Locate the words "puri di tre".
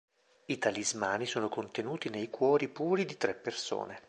2.69-3.35